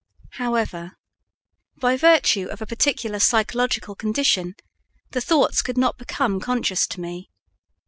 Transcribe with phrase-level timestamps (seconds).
[0.39, 0.93] However,
[1.77, 4.55] by virtue of a particular psychological condition,
[5.11, 7.29] the thoughts could not become conscious to me.